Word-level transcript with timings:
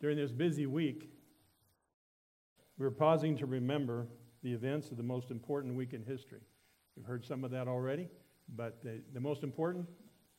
During 0.00 0.16
this 0.16 0.32
busy 0.32 0.66
week, 0.66 1.10
we're 2.78 2.90
pausing 2.90 3.36
to 3.36 3.46
remember 3.46 4.06
the 4.42 4.52
events 4.52 4.90
of 4.90 4.96
the 4.96 5.02
most 5.02 5.30
important 5.30 5.74
week 5.74 5.92
in 5.92 6.02
history. 6.02 6.40
We've 6.96 7.04
heard 7.04 7.24
some 7.24 7.44
of 7.44 7.50
that 7.50 7.68
already, 7.68 8.08
but 8.56 8.82
the, 8.82 9.02
the 9.12 9.20
most 9.20 9.42
important 9.42 9.86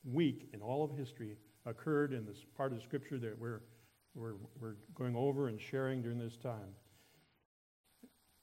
week 0.04 0.50
in 0.54 0.62
all 0.62 0.84
of 0.84 0.98
history 0.98 1.38
occurred 1.68 2.14
in 2.14 2.26
this 2.26 2.40
part 2.58 2.74
of 2.74 2.82
Scripture 2.82 3.20
that 3.20 3.38
we're, 3.38 3.62
we're, 4.16 4.34
we're 4.60 4.76
going 4.96 5.16
over 5.16 5.48
and 5.48 5.62
sharing 5.62 6.02
during 6.02 6.18
this 6.18 6.38
time. 6.38 6.76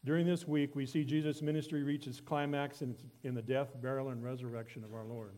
During 0.05 0.25
this 0.25 0.47
week, 0.47 0.77
we 0.77 0.87
see 0.87 1.05
Jesus' 1.05 1.43
ministry 1.43 1.83
reach 1.83 2.07
its 2.07 2.21
climax 2.21 2.83
in, 2.83 2.95
in 3.25 3.35
the 3.35 3.43
death, 3.43 3.71
burial, 3.83 4.11
and 4.11 4.23
resurrection 4.23 4.85
of 4.85 4.95
our 4.95 5.05
Lord. 5.05 5.37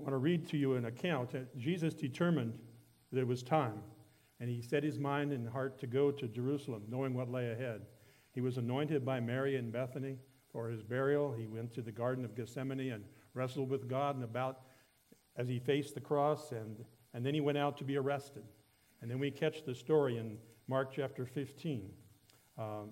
I 0.00 0.02
want 0.02 0.14
to 0.14 0.18
read 0.18 0.48
to 0.48 0.56
you 0.56 0.74
an 0.74 0.86
account 0.86 1.30
that 1.32 1.56
Jesus 1.58 1.92
determined 1.92 2.58
that 3.12 3.20
it 3.20 3.26
was 3.26 3.42
time, 3.42 3.82
and 4.44 4.52
he 4.52 4.60
set 4.60 4.84
his 4.84 4.98
mind 4.98 5.32
and 5.32 5.48
heart 5.48 5.78
to 5.78 5.86
go 5.86 6.10
to 6.10 6.28
Jerusalem, 6.28 6.82
knowing 6.90 7.14
what 7.14 7.30
lay 7.30 7.52
ahead. 7.52 7.80
He 8.32 8.42
was 8.42 8.58
anointed 8.58 9.02
by 9.02 9.18
Mary 9.18 9.56
in 9.56 9.70
Bethany 9.70 10.18
for 10.52 10.68
his 10.68 10.82
burial. 10.82 11.32
He 11.32 11.46
went 11.46 11.72
to 11.72 11.80
the 11.80 11.90
Garden 11.90 12.26
of 12.26 12.36
Gethsemane 12.36 12.92
and 12.92 13.04
wrestled 13.32 13.70
with 13.70 13.88
God 13.88 14.16
and 14.16 14.22
about 14.22 14.60
as 15.38 15.48
he 15.48 15.58
faced 15.58 15.94
the 15.94 16.02
cross, 16.02 16.52
and, 16.52 16.84
and 17.14 17.24
then 17.24 17.32
he 17.32 17.40
went 17.40 17.56
out 17.56 17.78
to 17.78 17.84
be 17.84 17.96
arrested. 17.96 18.42
And 19.00 19.10
then 19.10 19.18
we 19.18 19.30
catch 19.30 19.64
the 19.64 19.74
story 19.74 20.18
in 20.18 20.36
Mark 20.68 20.92
chapter 20.94 21.24
15, 21.24 21.90
um, 22.58 22.90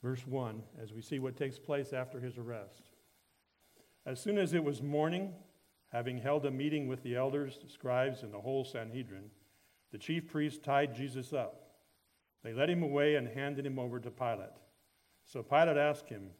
verse 0.00 0.24
1, 0.28 0.62
as 0.80 0.92
we 0.92 1.02
see 1.02 1.18
what 1.18 1.36
takes 1.36 1.58
place 1.58 1.92
after 1.92 2.20
his 2.20 2.38
arrest. 2.38 2.84
As 4.06 4.20
soon 4.20 4.38
as 4.38 4.54
it 4.54 4.62
was 4.62 4.80
morning, 4.80 5.32
having 5.88 6.18
held 6.18 6.46
a 6.46 6.52
meeting 6.52 6.86
with 6.86 7.02
the 7.02 7.16
elders, 7.16 7.58
scribes, 7.66 8.22
and 8.22 8.32
the 8.32 8.40
whole 8.40 8.64
Sanhedrin, 8.64 9.28
the 9.92 9.98
chief 9.98 10.28
priests 10.28 10.58
tied 10.58 10.94
Jesus 10.94 11.32
up. 11.32 11.62
They 12.42 12.52
led 12.52 12.70
him 12.70 12.82
away 12.82 13.16
and 13.16 13.26
handed 13.26 13.66
him 13.66 13.78
over 13.78 13.98
to 13.98 14.10
Pilate. 14.10 14.50
So 15.24 15.42
Pilate 15.42 15.76
asked 15.76 16.08
him, 16.08 16.30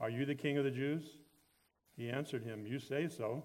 Are 0.00 0.10
you 0.10 0.24
the 0.24 0.34
king 0.34 0.58
of 0.58 0.64
the 0.64 0.70
Jews? 0.70 1.18
He 1.96 2.10
answered 2.10 2.44
him, 2.44 2.66
You 2.66 2.78
say 2.78 3.08
so. 3.08 3.44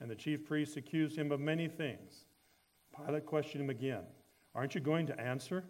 And 0.00 0.10
the 0.10 0.16
chief 0.16 0.44
priests 0.44 0.76
accused 0.76 1.16
him 1.16 1.30
of 1.30 1.40
many 1.40 1.68
things. 1.68 2.26
Pilate 2.94 3.24
questioned 3.24 3.62
him 3.64 3.70
again, 3.70 4.02
Aren't 4.54 4.74
you 4.74 4.80
going 4.80 5.06
to 5.06 5.20
answer? 5.20 5.64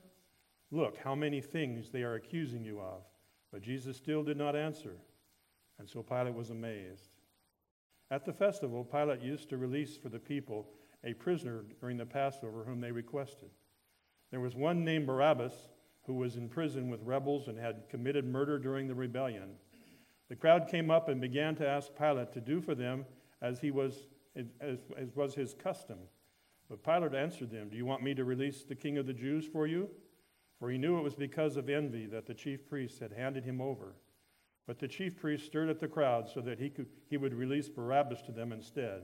Look 0.71 0.97
how 0.97 1.15
many 1.15 1.41
things 1.41 1.91
they 1.91 2.03
are 2.03 2.15
accusing 2.15 2.65
you 2.65 2.81
of. 2.81 3.03
But 3.53 3.63
Jesus 3.63 3.97
still 3.97 4.23
did 4.23 4.39
not 4.39 4.57
answer. 4.57 4.97
And 5.79 5.89
so 5.89 6.03
Pilate 6.03 6.35
was 6.35 6.51
amazed. 6.51 7.11
At 8.11 8.25
the 8.25 8.33
festival, 8.33 8.85
Pilate 8.85 9.21
used 9.21 9.49
to 9.51 9.57
release 9.57 9.97
for 9.97 10.09
the 10.09 10.19
people 10.19 10.67
a 11.05 11.15
prisoner 11.15 11.65
during 11.81 11.97
the 11.97 12.07
Passover 12.07 12.65
whom 12.65 12.81
they 12.81 12.93
requested. 12.93 13.51
There 14.31 14.41
was 14.41 14.55
one 14.55 14.85
named 14.85 15.07
Barabbas 15.07 15.55
who 16.07 16.15
was 16.15 16.37
in 16.37 16.49
prison 16.49 16.89
with 16.89 17.03
rebels 17.03 17.49
and 17.49 17.59
had 17.59 17.89
committed 17.89 18.25
murder 18.25 18.59
during 18.59 18.89
the 18.89 18.95
rebellion. 18.95 19.57
The 20.29 20.37
crowd 20.37 20.69
came 20.69 20.91
up 20.91 21.09
and 21.09 21.21
began 21.21 21.55
to 21.57 21.69
ask 21.69 21.95
Pilate 21.97 22.33
to 22.33 22.41
do 22.41 22.61
for 22.61 22.75
them 22.75 23.05
as 23.41 23.61
he 23.61 23.71
was 23.71 24.07
as, 24.35 24.79
as 24.97 25.15
was 25.15 25.35
his 25.35 25.55
custom. 25.55 25.99
But 26.71 26.83
Pilate 26.83 27.15
answered 27.15 27.51
them, 27.51 27.69
"Do 27.69 27.77
you 27.77 27.85
want 27.85 28.03
me 28.03 28.15
to 28.15 28.25
release 28.25 28.65
the 28.65 28.75
king 28.75 28.97
of 28.97 29.07
the 29.07 29.13
Jews 29.13 29.47
for 29.47 29.67
you?" 29.67 29.91
For 30.59 30.71
he 30.71 30.79
knew 30.79 30.97
it 30.97 31.03
was 31.03 31.17
because 31.17 31.57
of 31.57 31.69
envy 31.69 32.07
that 32.07 32.25
the 32.25 32.35
chief 32.35 32.69
priests 32.69 33.01
had 33.01 33.13
handed 33.13 33.45
him 33.45 33.61
over. 33.61 33.97
But 34.67 34.79
the 34.79 34.87
chief 34.89 35.17
priests 35.17 35.47
stirred 35.47 35.69
up 35.69 35.81
the 35.81 35.89
crowd 35.89 36.29
so 36.29 36.41
that 36.41 36.61
he, 36.61 36.71
could, 36.71 36.87
he 37.11 37.17
would 37.17 37.35
release 37.35 37.69
Barabbas 37.69 38.23
to 38.23 38.33
them 38.33 38.53
instead. 38.53 39.03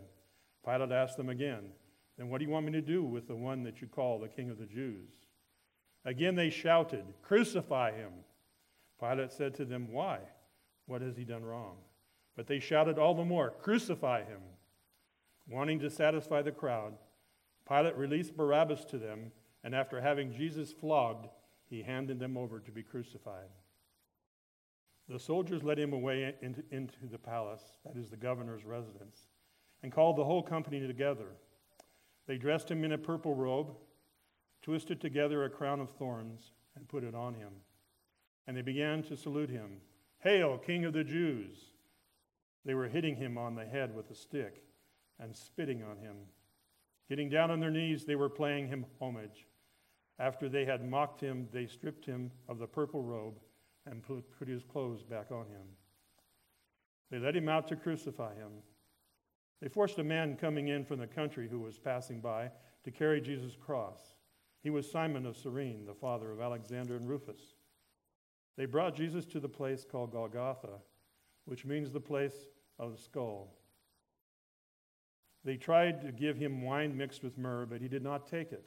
Pilate 0.64 0.92
asked 0.92 1.16
them 1.16 1.28
again, 1.28 1.72
Then 2.18 2.28
what 2.28 2.38
do 2.38 2.44
you 2.44 2.50
want 2.50 2.66
me 2.66 2.72
to 2.72 2.82
do 2.82 3.04
with 3.04 3.28
the 3.28 3.36
one 3.36 3.62
that 3.62 3.80
you 3.80 3.86
call 3.86 4.18
the 4.18 4.28
king 4.28 4.50
of 4.50 4.58
the 4.58 4.66
Jews? 4.66 5.08
Again 6.04 6.34
they 6.34 6.50
shouted, 6.50 7.04
Crucify 7.22 7.92
him. 7.92 8.12
Pilate 9.00 9.32
said 9.32 9.54
to 9.54 9.64
them, 9.64 9.92
Why? 9.92 10.18
What 10.86 11.00
has 11.00 11.16
he 11.16 11.24
done 11.24 11.44
wrong? 11.44 11.76
But 12.36 12.48
they 12.48 12.58
shouted 12.58 12.98
all 12.98 13.14
the 13.14 13.24
more, 13.24 13.54
Crucify 13.62 14.24
him. 14.24 14.40
Wanting 15.48 15.78
to 15.80 15.90
satisfy 15.90 16.42
the 16.42 16.52
crowd, 16.52 16.94
Pilate 17.68 17.96
released 17.96 18.36
Barabbas 18.36 18.84
to 18.86 18.98
them, 18.98 19.30
and 19.62 19.74
after 19.74 20.00
having 20.00 20.32
Jesus 20.32 20.72
flogged, 20.72 21.28
he 21.68 21.82
handed 21.82 22.18
them 22.18 22.36
over 22.36 22.58
to 22.60 22.70
be 22.70 22.82
crucified. 22.82 23.48
The 25.08 25.18
soldiers 25.18 25.62
led 25.62 25.78
him 25.78 25.92
away 25.92 26.34
into, 26.42 26.62
into 26.70 27.06
the 27.10 27.18
palace, 27.18 27.62
that 27.84 27.96
is 27.96 28.10
the 28.10 28.16
governor's 28.16 28.64
residence, 28.64 29.28
and 29.82 29.92
called 29.92 30.16
the 30.16 30.24
whole 30.24 30.42
company 30.42 30.86
together. 30.86 31.28
They 32.28 32.36
dressed 32.36 32.70
him 32.70 32.84
in 32.84 32.92
a 32.92 32.98
purple 32.98 33.34
robe, 33.34 33.74
twisted 34.62 35.00
together 35.00 35.44
a 35.44 35.50
crown 35.50 35.80
of 35.80 35.90
thorns, 35.90 36.52
and 36.76 36.86
put 36.86 37.02
it 37.02 37.14
on 37.14 37.34
him. 37.34 37.52
And 38.46 38.56
they 38.56 38.62
began 38.62 39.02
to 39.04 39.16
salute 39.16 39.50
him 39.50 39.80
Hail, 40.20 40.58
King 40.58 40.84
of 40.84 40.92
the 40.92 41.04
Jews! 41.04 41.72
They 42.64 42.74
were 42.74 42.88
hitting 42.88 43.16
him 43.16 43.38
on 43.38 43.54
the 43.54 43.64
head 43.64 43.94
with 43.94 44.10
a 44.10 44.14
stick 44.14 44.62
and 45.18 45.34
spitting 45.34 45.82
on 45.82 45.96
him. 45.96 46.16
Getting 47.08 47.30
down 47.30 47.50
on 47.50 47.60
their 47.60 47.70
knees, 47.70 48.04
they 48.04 48.16
were 48.16 48.28
paying 48.28 48.68
him 48.68 48.84
homage. 49.00 49.46
After 50.18 50.50
they 50.50 50.66
had 50.66 50.88
mocked 50.88 51.20
him, 51.22 51.48
they 51.50 51.66
stripped 51.66 52.04
him 52.04 52.30
of 52.46 52.58
the 52.58 52.66
purple 52.66 53.02
robe 53.02 53.38
and 53.86 54.02
put, 54.02 54.24
his 54.46 54.64
clothes 54.64 55.02
back 55.02 55.30
on 55.30 55.46
him. 55.46 55.66
They 57.10 57.18
led 57.18 57.36
him 57.36 57.48
out 57.48 57.68
to 57.68 57.76
crucify 57.76 58.34
him. 58.34 58.50
They 59.60 59.68
forced 59.68 59.98
a 59.98 60.04
man 60.04 60.36
coming 60.36 60.68
in 60.68 60.84
from 60.84 61.00
the 61.00 61.06
country 61.06 61.48
who 61.48 61.58
was 61.58 61.78
passing 61.78 62.20
by 62.20 62.50
to 62.84 62.90
carry 62.90 63.20
Jesus' 63.20 63.56
cross. 63.56 63.98
He 64.62 64.70
was 64.70 64.90
Simon 64.90 65.26
of 65.26 65.36
Cyrene, 65.36 65.84
the 65.86 65.94
father 65.94 66.30
of 66.30 66.40
Alexander 66.40 66.96
and 66.96 67.08
Rufus. 67.08 67.54
They 68.56 68.66
brought 68.66 68.96
Jesus 68.96 69.24
to 69.26 69.40
the 69.40 69.48
place 69.48 69.84
called 69.84 70.12
Golgotha, 70.12 70.80
which 71.44 71.64
means 71.64 71.90
the 71.90 72.00
place 72.00 72.48
of 72.78 72.92
the 72.92 72.98
skull. 72.98 73.54
They 75.44 75.56
tried 75.56 76.02
to 76.02 76.12
give 76.12 76.36
him 76.36 76.62
wine 76.62 76.96
mixed 76.96 77.22
with 77.22 77.38
myrrh, 77.38 77.66
but 77.66 77.80
he 77.80 77.88
did 77.88 78.02
not 78.02 78.26
take 78.26 78.52
it. 78.52 78.66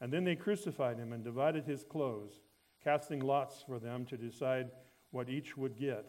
And 0.00 0.12
then 0.12 0.24
they 0.24 0.36
crucified 0.36 0.98
him 0.98 1.12
and 1.12 1.24
divided 1.24 1.64
his 1.64 1.84
clothes 1.84 2.40
casting 2.82 3.20
lots 3.20 3.62
for 3.62 3.78
them 3.78 4.04
to 4.04 4.16
decide 4.16 4.70
what 5.10 5.30
each 5.30 5.56
would 5.56 5.76
get. 5.76 6.04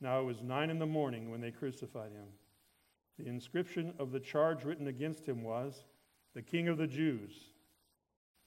Now 0.00 0.20
it 0.20 0.24
was 0.24 0.42
nine 0.42 0.68
in 0.68 0.80
the 0.80 0.86
morning 0.86 1.30
when 1.30 1.40
they 1.40 1.52
crucified 1.52 2.10
him. 2.10 2.26
The 3.18 3.26
inscription 3.26 3.94
of 3.98 4.12
the 4.12 4.20
charge 4.20 4.64
written 4.64 4.88
against 4.88 5.26
him 5.26 5.42
was, 5.42 5.84
The 6.34 6.42
King 6.42 6.68
of 6.68 6.76
the 6.76 6.86
Jews. 6.86 7.32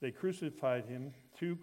They 0.01 0.11
crucified 0.11 0.85
him, 0.85 1.13
two, 1.37 1.57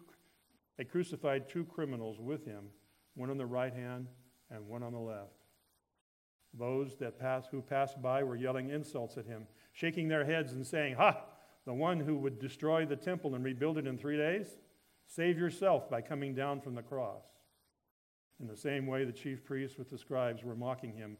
they 0.76 0.84
crucified 0.84 1.48
two 1.48 1.64
criminals 1.64 2.20
with 2.20 2.44
him, 2.44 2.66
one 3.14 3.30
on 3.30 3.38
the 3.38 3.46
right 3.46 3.72
hand 3.72 4.08
and 4.50 4.66
one 4.66 4.82
on 4.82 4.92
the 4.92 4.98
left. 4.98 5.44
Those 6.52 6.96
that 6.96 7.18
passed, 7.18 7.48
who 7.50 7.62
passed 7.62 8.00
by 8.02 8.22
were 8.22 8.36
yelling 8.36 8.70
insults 8.70 9.16
at 9.16 9.26
him, 9.26 9.46
shaking 9.72 10.08
their 10.08 10.24
heads 10.24 10.52
and 10.52 10.66
saying, 10.66 10.96
Ha! 10.96 11.22
The 11.64 11.74
one 11.74 12.00
who 12.00 12.16
would 12.18 12.38
destroy 12.38 12.86
the 12.86 12.96
temple 12.96 13.34
and 13.34 13.44
rebuild 13.44 13.78
it 13.78 13.86
in 13.86 13.98
three 13.98 14.16
days? 14.16 14.58
Save 15.06 15.38
yourself 15.38 15.90
by 15.90 16.00
coming 16.00 16.34
down 16.34 16.60
from 16.60 16.74
the 16.74 16.82
cross. 16.82 17.24
In 18.40 18.46
the 18.46 18.56
same 18.56 18.86
way, 18.86 19.04
the 19.04 19.12
chief 19.12 19.44
priests 19.44 19.78
with 19.78 19.90
the 19.90 19.98
scribes 19.98 20.44
were 20.44 20.54
mocking 20.54 20.92
him 20.92 21.16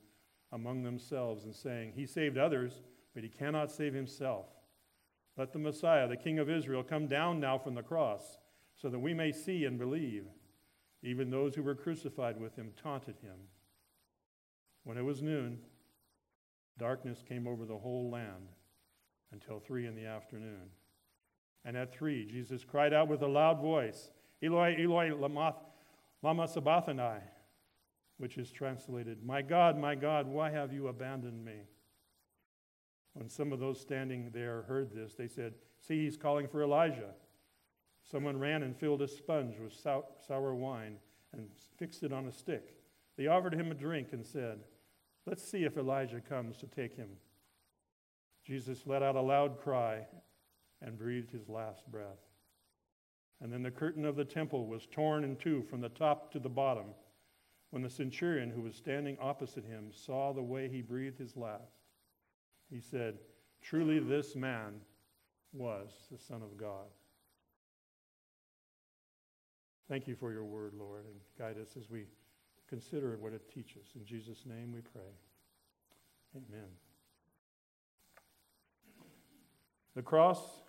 among 0.53 0.83
themselves 0.83 1.45
and 1.45 1.55
saying, 1.55 1.93
He 1.95 2.07
saved 2.07 2.39
others, 2.39 2.83
but 3.15 3.23
he 3.23 3.29
cannot 3.29 3.71
save 3.71 3.95
himself. 3.95 4.47
Let 5.37 5.53
the 5.53 5.59
Messiah, 5.59 6.09
the 6.09 6.17
King 6.17 6.39
of 6.39 6.49
Israel, 6.49 6.83
come 6.83 7.07
down 7.07 7.41
now 7.41 7.59
from 7.59 7.75
the 7.75 7.83
cross 7.83 8.39
so 8.75 8.89
that 8.89 8.99
we 8.99 9.15
may 9.15 9.33
see 9.33 9.65
and 9.65 9.79
believe. 9.79 10.25
Even 11.03 11.31
those 11.31 11.55
who 11.55 11.63
were 11.63 11.75
crucified 11.75 12.41
with 12.41 12.57
him 12.57 12.73
taunted 12.83 13.17
him. 13.23 13.37
When 14.85 14.97
it 14.97 15.05
was 15.05 15.23
noon, 15.23 15.59
darkness 16.79 17.23
came 17.27 17.47
over 17.47 17.65
the 17.65 17.77
whole 17.77 18.11
land 18.11 18.49
until 19.33 19.59
three 19.59 19.87
in 19.87 19.95
the 19.95 20.07
afternoon. 20.07 20.71
And 21.65 21.77
at 21.77 21.93
three, 21.93 22.25
Jesus 22.27 22.65
cried 22.65 22.93
out 22.93 23.09
with 23.09 23.23
a 23.23 23.27
loud 23.27 23.61
voice, 23.61 24.11
Eloi, 24.43 24.77
Eloi, 24.79 25.15
lama, 25.15 25.57
lama 26.23 26.47
sabachthani, 26.47 27.21
which 28.19 28.39
is 28.39 28.51
translated, 28.51 29.25
My 29.25 29.43
God, 29.43 29.79
my 29.79 29.95
God, 29.95 30.27
why 30.27 30.51
have 30.51 30.73
you 30.73 30.89
abandoned 30.89 31.45
me? 31.45 31.61
When 33.13 33.29
some 33.29 33.53
of 33.53 33.61
those 33.61 33.81
standing 33.81 34.31
there 34.33 34.63
heard 34.63 34.95
this, 34.95 35.15
they 35.15 35.29
said, 35.29 35.55
See, 35.81 36.05
he's 36.05 36.17
calling 36.17 36.49
for 36.49 36.63
Elijah. 36.63 37.15
Someone 38.11 38.39
ran 38.39 38.63
and 38.63 38.77
filled 38.77 39.03
a 39.03 39.09
sponge 39.09 39.57
with 39.59 39.73
sour 39.75 40.55
wine 40.55 40.97
and 41.33 41.49
fixed 41.79 42.03
it 42.03 42.13
on 42.13 42.27
a 42.27 42.33
stick. 42.33 42.75
They 43.17 43.27
offered 43.27 43.55
him 43.55 43.71
a 43.71 43.75
drink 43.75 44.09
and 44.13 44.25
said, 44.25 44.61
Let's 45.27 45.43
see 45.43 45.65
if 45.65 45.77
Elijah 45.77 46.21
comes 46.21 46.57
to 46.59 46.67
take 46.67 46.97
him. 46.97 47.09
Jesus 48.45 48.83
let 48.87 49.03
out 49.03 49.17
a 49.17 49.21
loud 49.21 49.59
cry 49.61 50.07
and 50.81 50.99
breathed 50.99 51.33
his 51.33 51.49
last 51.49 51.91
breath. 51.91 52.21
And 53.41 53.53
then 53.53 53.63
the 53.63 53.71
curtain 53.71 54.05
of 54.05 54.17
the 54.17 54.25
temple 54.25 54.67
was 54.67 54.87
torn 54.87 55.25
in 55.25 55.37
two 55.37 55.63
from 55.63 55.81
the 55.81 55.89
top 55.89 56.33
to 56.33 56.39
the 56.39 56.49
bottom. 56.49 56.87
When 57.77 57.83
the 57.83 57.91
centurion 57.91 58.49
who 58.49 58.63
was 58.63 58.75
standing 58.75 59.19
opposite 59.21 59.67
him 59.67 59.91
saw 59.93 60.33
the 60.33 60.43
way 60.43 60.67
he 60.67 60.81
breathed 60.81 61.19
his 61.19 61.37
last, 61.37 61.83
he 62.71 62.81
said, 62.81 63.19
Truly, 63.61 63.99
this 63.99 64.35
man 64.35 64.81
was 65.53 65.91
the 66.11 66.17
Son 66.17 66.41
of 66.41 66.57
God. 66.57 66.87
Thank 69.91 70.09
you 70.09 70.17
for 70.17 70.33
your 70.33 70.45
word, 70.45 70.73
Lord, 70.73 71.05
and 71.05 71.21
guide 71.39 71.61
us 71.61 71.77
as 71.77 71.91
we 71.91 72.05
consider 72.67 73.19
what 73.21 73.35
it 73.35 73.53
teaches. 73.53 73.89
In 73.95 74.07
Jesus' 74.07 74.47
name 74.47 74.73
we 74.73 74.81
pray. 74.81 75.13
Amen. 76.35 76.71
The 79.95 80.01
cross 80.01 80.63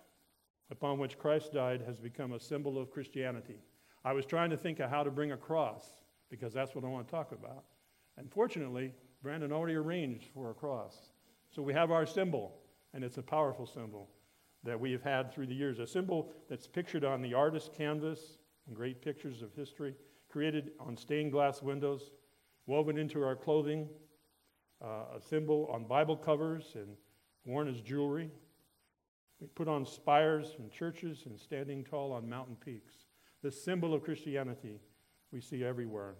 upon 0.70 0.98
which 0.98 1.18
Christ 1.18 1.54
died 1.54 1.80
has 1.86 1.96
become 1.96 2.34
a 2.34 2.38
symbol 2.38 2.78
of 2.78 2.90
Christianity. 2.90 3.60
I 4.04 4.12
was 4.12 4.26
trying 4.26 4.50
to 4.50 4.58
think 4.58 4.78
of 4.78 4.90
how 4.90 5.04
to 5.04 5.10
bring 5.10 5.32
a 5.32 5.38
cross 5.38 5.94
because 6.30 6.52
that's 6.52 6.74
what 6.74 6.84
I 6.84 6.88
want 6.88 7.06
to 7.06 7.10
talk 7.10 7.32
about. 7.32 7.64
Unfortunately, 8.16 8.92
Brandon 9.22 9.52
already 9.52 9.74
arranged 9.74 10.28
for 10.34 10.50
a 10.50 10.54
cross. 10.54 11.10
So 11.50 11.62
we 11.62 11.72
have 11.72 11.90
our 11.90 12.06
symbol, 12.06 12.60
and 12.94 13.02
it's 13.02 13.18
a 13.18 13.22
powerful 13.22 13.66
symbol 13.66 14.08
that 14.64 14.78
we 14.78 14.92
have 14.92 15.02
had 15.02 15.32
through 15.32 15.46
the 15.46 15.54
years. 15.54 15.78
A 15.78 15.86
symbol 15.86 16.32
that's 16.48 16.66
pictured 16.66 17.04
on 17.04 17.22
the 17.22 17.34
artist's 17.34 17.70
canvas 17.76 18.38
and 18.66 18.76
great 18.76 19.00
pictures 19.00 19.42
of 19.42 19.54
history, 19.54 19.94
created 20.28 20.72
on 20.78 20.96
stained 20.96 21.32
glass 21.32 21.62
windows, 21.62 22.10
woven 22.66 22.98
into 22.98 23.24
our 23.24 23.34
clothing, 23.34 23.88
uh, 24.84 25.16
a 25.16 25.20
symbol 25.20 25.68
on 25.72 25.84
Bible 25.84 26.16
covers 26.16 26.72
and 26.74 26.96
worn 27.46 27.68
as 27.68 27.80
jewelry. 27.80 28.30
We 29.40 29.46
put 29.46 29.68
on 29.68 29.86
spires 29.86 30.56
in 30.58 30.70
churches 30.70 31.22
and 31.26 31.38
standing 31.38 31.84
tall 31.84 32.12
on 32.12 32.28
mountain 32.28 32.56
peaks. 32.56 32.94
The 33.42 33.50
symbol 33.50 33.94
of 33.94 34.02
Christianity 34.02 34.80
we 35.32 35.40
see 35.40 35.64
everywhere. 35.64 36.14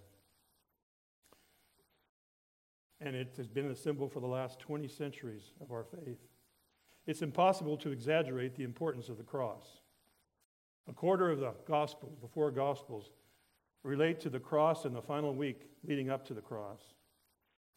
And 3.01 3.15
it 3.15 3.35
has 3.37 3.49
been 3.49 3.71
a 3.71 3.77
symbol 3.77 4.09
for 4.09 4.21
the 4.21 4.27
last 4.27 4.59
20 4.59 4.89
centuries 4.89 5.53
of 5.61 5.71
our 5.71 5.85
faith. 5.85 6.19
It's 7.07 7.23
impossible 7.23 7.77
to 7.79 7.91
exaggerate 7.91 8.57
the 8.57 8.65
importance 8.65 9.09
of 9.09 9.17
the 9.17 9.23
cross. 9.23 9.81
A 10.89 10.93
quarter 10.93 11.31
of 11.31 11.41
the 11.41 11.55
gospel, 11.67 12.13
the 12.21 12.29
four 12.29 12.51
gospels, 12.51 13.11
relate 13.83 14.21
to 14.21 14.31
the 14.31 14.41
cross 14.41 14.85
and 14.85 14.95
the 14.95 15.03
final 15.03 15.35
week 15.35 15.69
leading 15.87 16.11
up 16.11 16.27
to 16.27 16.35
the 16.35 16.41
cross. 16.41 16.81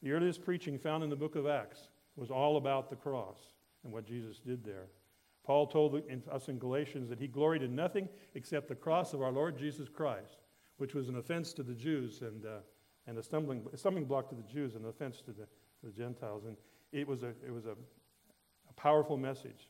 The 0.02 0.12
earliest 0.12 0.44
preaching 0.44 0.80
found 0.80 1.04
in 1.04 1.10
the 1.10 1.16
book 1.16 1.36
of 1.36 1.48
Acts 1.48 1.90
was 2.16 2.32
all 2.32 2.58
about 2.58 2.90
the 2.90 2.96
cross 2.96 3.38
and 3.84 3.94
what 3.94 4.06
Jesus 4.06 4.40
did 4.40 4.64
there. 4.64 4.88
Paul 5.44 5.68
told 5.68 6.02
us 6.32 6.50
in 6.50 6.60
Galatians 6.60 7.10
that 7.10 7.20
he 7.20 7.28
gloried 7.28 7.64
in 7.64 7.76
nothing 7.76 8.10
except 8.36 8.68
the 8.68 8.76
cross 8.76 9.14
of 9.14 9.22
our 9.22 9.32
Lord 9.32 9.58
Jesus 9.58 9.90
Christ, 9.90 10.38
which 10.82 10.96
was 10.96 11.10
an 11.10 11.18
offense 11.18 11.54
to 11.54 11.62
the 11.62 11.76
Jews 11.76 12.24
and, 12.24 12.44
uh, 12.44 12.58
and 13.06 13.16
a, 13.16 13.22
stumbling, 13.22 13.64
stumbling 13.76 14.06
block 14.06 14.30
to 14.30 14.36
the 14.36 14.42
Jews 14.42 14.74
and 14.74 14.84
an 14.84 14.90
offense 14.90 15.22
to 15.22 15.32
the, 15.32 15.44
to 15.44 15.86
the 15.86 15.92
Gentiles. 15.92 16.46
And 16.46 16.58
it 16.92 17.08
was, 17.08 17.22
a, 17.22 17.28
it 17.46 17.54
was 17.54 17.68
a, 17.68 17.74
a 17.74 18.74
powerful 18.76 19.16
message. 19.16 19.70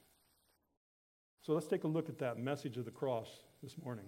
So 1.42 1.52
let's 1.52 1.68
take 1.68 1.84
a 1.84 1.88
look 1.88 2.08
at 2.08 2.18
that 2.20 2.40
message 2.40 2.78
of 2.78 2.86
the 2.86 2.92
cross 2.92 3.28
this 3.62 3.76
morning. 3.84 4.06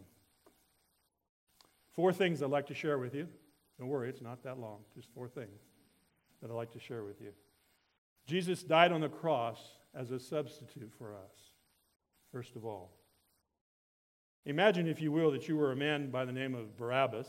Four 1.94 2.14
things 2.14 2.42
I'd 2.42 2.50
like 2.50 2.68
to 2.68 2.74
share 2.74 2.98
with 2.98 3.14
you. 3.14 3.28
Don't 3.78 3.90
worry, 3.90 4.08
it's 4.08 4.22
not 4.22 4.42
that 4.44 4.58
long, 4.58 4.80
just 4.96 5.10
four 5.14 5.28
things 5.28 5.60
that 6.42 6.50
I'd 6.50 6.56
like 6.56 6.72
to 6.72 6.80
share 6.80 7.04
with 7.04 7.20
you. 7.20 7.34
Jesus 8.28 8.64
died 8.64 8.94
on 8.94 9.02
the 9.02 9.10
cross 9.10 9.60
as 9.94 10.12
a 10.12 10.20
substitute 10.22 10.94
for 10.98 11.16
us, 11.16 11.52
first 12.32 12.56
of 12.56 12.64
all. 12.64 12.94
Imagine, 14.46 14.88
if 14.88 15.02
you 15.02 15.12
will, 15.12 15.32
that 15.32 15.48
you 15.48 15.56
were 15.56 15.72
a 15.72 15.76
man 15.76 16.12
by 16.12 16.26
the 16.26 16.32
name 16.32 16.54
of 16.54 16.76
Barabbas, 16.76 17.28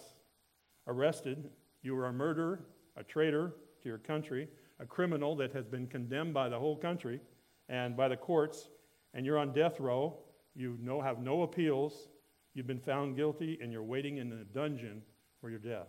arrested. 0.86 1.48
You 1.82 1.94
were 1.94 2.06
a 2.06 2.12
murderer, 2.12 2.64
a 2.96 3.04
traitor 3.04 3.54
to 3.82 3.88
your 3.88 3.98
country, 3.98 4.48
a 4.80 4.86
criminal 4.86 5.36
that 5.36 5.52
has 5.52 5.66
been 5.66 5.86
condemned 5.86 6.34
by 6.34 6.48
the 6.48 6.58
whole 6.58 6.76
country 6.76 7.20
and 7.68 7.96
by 7.96 8.08
the 8.08 8.16
courts, 8.16 8.68
and 9.14 9.24
you're 9.24 9.38
on 9.38 9.52
death 9.52 9.78
row. 9.78 10.18
You 10.56 10.76
know, 10.80 11.00
have 11.00 11.20
no 11.20 11.42
appeals. 11.42 12.08
You've 12.54 12.66
been 12.66 12.80
found 12.80 13.16
guilty, 13.16 13.58
and 13.62 13.72
you're 13.72 13.82
waiting 13.82 14.18
in 14.18 14.32
a 14.32 14.44
dungeon 14.44 15.02
for 15.40 15.50
your 15.50 15.58
death. 15.58 15.88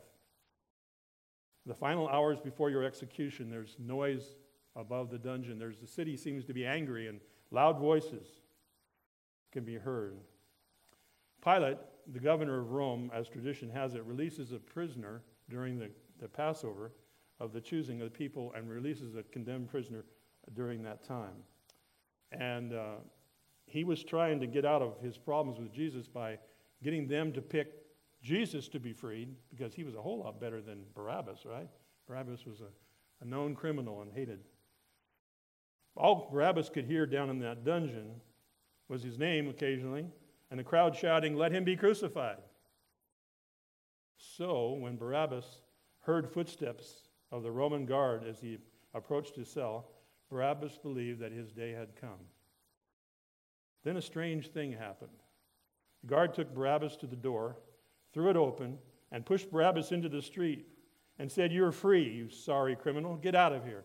The 1.66 1.74
final 1.74 2.08
hours 2.08 2.40
before 2.40 2.70
your 2.70 2.84
execution, 2.84 3.50
there's 3.50 3.76
noise 3.80 4.36
above 4.76 5.10
the 5.10 5.18
dungeon. 5.18 5.58
There's 5.58 5.80
the 5.80 5.88
city 5.88 6.16
seems 6.18 6.46
to 6.46 6.54
be 6.54 6.66
angry, 6.66 7.08
and 7.08 7.20
loud 7.50 7.80
voices 7.80 8.28
can 9.52 9.64
be 9.64 9.76
heard. 9.76 10.18
Pilate, 11.46 11.78
the 12.12 12.20
governor 12.20 12.60
of 12.60 12.72
Rome, 12.72 13.12
as 13.14 13.28
tradition 13.28 13.70
has 13.70 13.94
it, 13.94 14.04
releases 14.04 14.52
a 14.52 14.58
prisoner 14.58 15.22
during 15.50 15.78
the, 15.78 15.92
the 16.20 16.28
Passover 16.28 16.92
of 17.40 17.54
the 17.54 17.62
choosing 17.62 18.02
of 18.02 18.12
the 18.12 18.18
people 18.18 18.52
and 18.58 18.68
releases 18.68 19.16
a 19.16 19.22
condemned 19.24 19.70
prisoner 19.70 20.06
during 20.54 20.82
that 20.84 21.04
time. 21.04 21.44
And 22.32 22.74
uh, 22.74 22.96
he 23.68 23.84
was 23.84 24.04
trying 24.04 24.40
to 24.40 24.48
get 24.48 24.66
out 24.66 24.82
of 24.82 25.00
his 25.02 25.18
problems 25.18 25.60
with 25.60 25.72
Jesus 25.72 26.08
by 26.08 26.40
getting 26.84 27.08
them 27.08 27.32
to 27.34 27.42
pick 27.42 27.74
Jesus 28.24 28.68
to 28.70 28.80
be 28.80 28.92
freed 28.92 29.36
because 29.52 29.76
he 29.76 29.84
was 29.84 29.94
a 29.94 30.02
whole 30.02 30.24
lot 30.24 30.40
better 30.40 30.62
than 30.62 30.84
Barabbas, 30.96 31.46
right? 31.46 31.70
Barabbas 32.08 32.46
was 32.46 32.62
a, 32.62 33.24
a 33.24 33.26
known 33.26 33.54
criminal 33.54 34.02
and 34.02 34.12
hated. 34.12 34.40
All 35.96 36.28
Barabbas 36.32 36.70
could 36.70 36.86
hear 36.86 37.06
down 37.06 37.30
in 37.30 37.40
that 37.40 37.64
dungeon 37.64 38.16
was 38.88 39.04
his 39.04 39.20
name 39.20 39.48
occasionally, 39.48 40.08
and 40.56 40.60
the 40.62 40.70
crowd 40.70 40.96
shouting, 40.96 41.36
Let 41.36 41.52
him 41.52 41.66
be 41.66 41.76
crucified. 41.76 42.38
So, 44.16 44.78
when 44.80 44.96
Barabbas 44.96 45.44
heard 46.00 46.32
footsteps 46.32 47.10
of 47.30 47.44
the 47.44 47.52
Roman 47.52 47.86
guard 47.86 48.24
as 48.26 48.40
he 48.40 48.60
approached 48.94 49.36
his 49.36 49.50
cell, 49.50 49.90
Barabbas 50.32 50.78
believed 50.78 51.20
that 51.20 51.34
his 51.34 51.52
day 51.52 51.74
had 51.74 52.00
come. 52.00 52.30
Then 53.84 53.98
a 53.98 54.02
strange 54.02 54.48
thing 54.48 54.72
happened. 54.72 55.12
The 56.04 56.08
guard 56.08 56.34
took 56.34 56.56
Barabbas 56.56 56.96
to 56.98 57.06
the 57.06 57.18
door, 57.18 57.58
threw 58.14 58.30
it 58.30 58.38
open, 58.38 58.78
and 59.12 59.26
pushed 59.26 59.52
Barabbas 59.52 59.92
into 59.92 60.08
the 60.08 60.22
street 60.22 60.66
and 61.20 61.30
said, 61.30 61.52
You're 61.52 61.74
free, 61.74 62.10
you 62.10 62.30
sorry 62.30 62.78
criminal. 62.78 63.18
Get 63.18 63.36
out 63.36 63.52
of 63.52 63.66
here. 63.66 63.84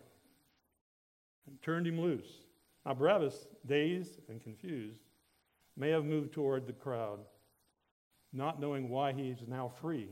And 1.47 1.61
turned 1.61 1.85
him 1.85 1.99
loose. 1.99 2.45
Now, 2.85 2.93
Barabbas, 2.93 3.49
dazed 3.65 4.21
and 4.29 4.41
confused, 4.41 5.01
may 5.77 5.89
have 5.89 6.05
moved 6.05 6.33
toward 6.33 6.67
the 6.67 6.73
crowd, 6.73 7.19
not 8.33 8.59
knowing 8.59 8.89
why 8.89 9.13
he 9.13 9.29
is 9.29 9.47
now 9.47 9.67
free. 9.67 10.09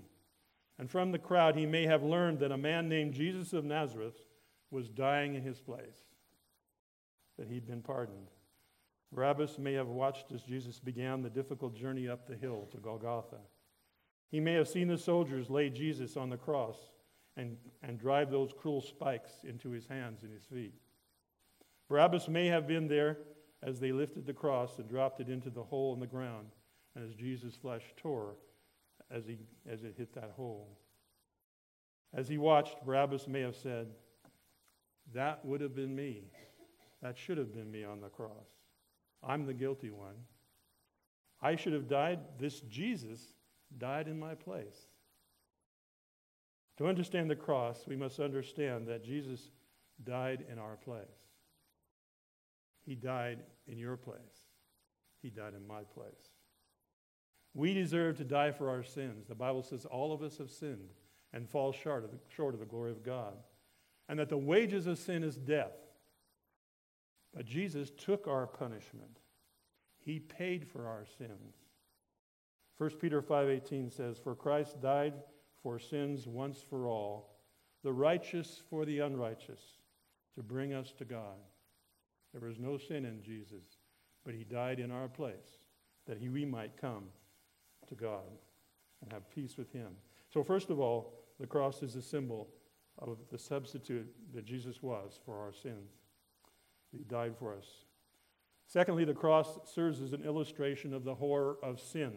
And 0.78 0.90
from 0.90 1.12
the 1.12 1.20
crowd, 1.20 1.56
he 1.56 1.66
may 1.66 1.86
have 1.86 2.04
learned 2.04 2.40
that 2.40 2.52
a 2.52 2.58
man 2.58 2.88
named 2.88 3.14
Jesus 3.14 3.54
of 3.54 3.66
Nazareth 3.66 4.16
was 4.72 4.88
dying 4.88 5.36
in 5.36 5.42
his 5.42 5.60
place, 5.60 5.98
that 7.38 7.50
he'd 7.50 7.68
been 7.68 7.82
pardoned. 7.82 8.28
Barabbas 9.12 9.58
may 9.58 9.74
have 9.74 9.88
watched 9.88 10.32
as 10.32 10.44
Jesus 10.44 10.80
began 10.80 11.22
the 11.22 11.30
difficult 11.30 11.76
journey 11.76 12.08
up 12.08 12.28
the 12.28 12.36
hill 12.36 12.68
to 12.72 12.78
Golgotha. 12.78 13.39
He 14.30 14.39
may 14.39 14.54
have 14.54 14.68
seen 14.68 14.88
the 14.88 14.98
soldiers 14.98 15.50
lay 15.50 15.70
Jesus 15.70 16.16
on 16.16 16.30
the 16.30 16.38
cross 16.38 16.78
and, 17.36 17.58
and 17.82 17.98
drive 17.98 18.30
those 18.30 18.54
cruel 18.54 18.82
spikes 18.82 19.32
into 19.44 19.72
his 19.72 19.88
hands 19.88 20.24
and 20.24 20.32
his 20.32 20.44
feet. 20.44 20.75
Barabbas 21.89 22.28
may 22.28 22.48
have 22.48 22.68
been 22.68 22.88
there 22.88 23.18
as 23.63 23.80
they 23.80 23.92
lifted 23.92 24.25
the 24.25 24.34
cross 24.34 24.80
and 24.80 24.89
dropped 24.89 25.20
it 25.20 25.30
into 25.30 25.50
the 25.50 25.63
hole 25.63 25.94
in 25.94 26.00
the 26.00 26.08
ground, 26.08 26.48
and 26.96 27.08
as 27.08 27.16
Jesus' 27.16 27.56
flesh 27.56 27.84
tore 27.98 28.36
as, 29.12 29.25
he, 29.25 29.38
as 29.70 29.84
it 29.84 29.96
hit 29.98 30.13
that 30.16 30.34
hole. 30.36 30.78
As 32.13 32.28
he 32.28 32.38
watched, 32.38 32.84
Barabbas 32.86 33.28
may 33.28 33.42
have 33.42 33.56
said, 33.56 33.88
That 35.13 35.44
would 35.46 35.62
have 35.62 35.75
been 35.75 35.96
me. 35.96 36.32
That 37.01 37.18
should 37.18 37.38
have 37.38 37.54
been 37.54 37.72
me 37.72 37.84
on 37.84 38.01
the 38.01 38.10
cross. 38.10 38.48
I'm 39.24 39.46
the 39.46 39.54
guilty 39.54 39.89
one. 39.89 40.16
I 41.42 41.56
should 41.56 41.74
have 41.74 41.88
died. 41.88 42.20
This 42.38 42.62
Jesus 42.62 43.34
died 43.78 44.08
in 44.08 44.20
my 44.20 44.36
place. 44.36 44.88
To 46.78 46.88
understand 46.88 47.30
the 47.30 47.36
cross, 47.36 47.86
we 47.88 47.96
must 47.96 48.20
understand 48.20 48.88
that 48.88 49.04
Jesus 49.04 49.50
died 50.04 50.46
in 50.51 50.58
our 50.58 50.78
place. 50.78 51.28
He 52.89 52.96
died 52.96 53.43
in 53.67 53.77
your 53.77 53.98
place. 53.98 54.48
He 55.22 55.29
died 55.29 55.53
in 55.53 55.67
my 55.67 55.84
place. 55.84 56.31
We 57.53 57.75
deserve 57.75 58.17
to 58.17 58.24
die 58.24 58.51
for 58.51 58.67
our 58.67 58.81
sins. 58.81 59.27
The 59.27 59.36
Bible 59.36 59.62
says 59.62 59.86
all 59.86 60.12
of 60.12 60.24
us 60.24 60.39
have 60.39 60.50
sinned 60.50 60.89
and 61.31 61.48
fall 61.48 61.72
short 61.72 62.03
of 62.03 62.10
the, 62.10 62.17
short 62.36 62.55
of 62.55 62.60
the 62.60 62.65
glory 62.65 62.89
of 62.89 63.03
God. 63.03 63.36
And 64.08 64.17
that 64.17 64.29
the 64.29 64.39
wages 64.39 64.88
of 64.88 64.98
sin 64.98 65.24
is 65.24 65.38
death. 65.38 65.77
But 67.31 67.46
Jesus 67.46 67.91
took 67.91 68.27
our 68.27 68.48
punishment. 68.48 69.19
He 70.00 70.19
paid 70.19 70.67
for 70.67 70.88
our 70.88 71.05
sins. 71.19 71.58
1 72.79 72.89
Peter 73.00 73.22
5:18 73.22 73.91
says, 73.91 74.17
"For 74.17 74.34
Christ 74.34 74.81
died 74.81 75.13
for 75.62 75.77
sins 75.77 76.27
once 76.27 76.63
for 76.63 76.88
all, 76.88 77.38
the 77.84 77.93
righteous 77.93 78.58
for 78.58 78.84
the 78.84 78.98
unrighteous, 78.98 79.77
to 80.34 80.41
bring 80.41 80.74
us 80.74 80.91
to 80.93 81.05
God." 81.05 81.38
There 82.33 82.48
was 82.48 82.59
no 82.59 82.77
sin 82.77 83.05
in 83.05 83.21
Jesus, 83.21 83.77
but 84.25 84.33
he 84.33 84.43
died 84.43 84.79
in 84.79 84.91
our 84.91 85.07
place 85.07 85.57
that 86.07 86.17
he, 86.17 86.29
we 86.29 86.45
might 86.45 86.79
come 86.79 87.05
to 87.88 87.95
God 87.95 88.38
and 89.01 89.12
have 89.12 89.29
peace 89.29 89.57
with 89.57 89.71
him. 89.71 89.89
So 90.31 90.43
first 90.43 90.69
of 90.69 90.79
all, 90.79 91.13
the 91.39 91.48
cross 91.48 91.81
is 91.81 91.95
a 91.95 92.01
symbol 92.01 92.50
of 93.00 93.17
the 93.31 93.38
substitute 93.38 94.07
that 94.33 94.45
Jesus 94.45 94.81
was 94.83 95.19
for 95.25 95.39
our 95.39 95.53
sins. 95.53 95.91
He 96.91 97.03
died 97.03 97.36
for 97.38 97.55
us. 97.55 97.65
Secondly, 98.67 99.05
the 99.05 99.13
cross 99.13 99.57
serves 99.63 100.01
as 100.01 100.13
an 100.13 100.24
illustration 100.24 100.93
of 100.93 101.03
the 101.03 101.15
horror 101.15 101.57
of 101.63 101.79
sin. 101.79 102.12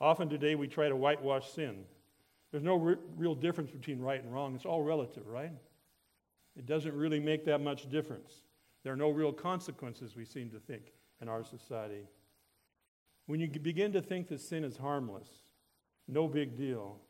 Often 0.00 0.28
today 0.28 0.54
we 0.54 0.68
try 0.68 0.88
to 0.88 0.96
whitewash 0.96 1.50
sin. 1.50 1.84
There's 2.50 2.64
no 2.64 2.76
re- 2.76 2.96
real 3.16 3.34
difference 3.34 3.70
between 3.70 4.00
right 4.00 4.22
and 4.22 4.32
wrong. 4.32 4.54
It's 4.54 4.66
all 4.66 4.82
relative, 4.82 5.26
right? 5.26 5.52
It 6.56 6.66
doesn't 6.66 6.94
really 6.94 7.20
make 7.20 7.44
that 7.44 7.60
much 7.60 7.88
difference. 7.88 8.32
There 8.82 8.92
are 8.92 8.96
no 8.96 9.10
real 9.10 9.32
consequences, 9.32 10.16
we 10.16 10.24
seem 10.24 10.50
to 10.50 10.58
think, 10.58 10.92
in 11.20 11.28
our 11.28 11.44
society. 11.44 12.08
When 13.26 13.40
you 13.40 13.48
begin 13.48 13.92
to 13.92 14.00
think 14.00 14.28
that 14.28 14.40
sin 14.40 14.64
is 14.64 14.76
harmless, 14.76 15.28
no 16.06 16.28
big 16.28 16.56
deal, 16.56 17.00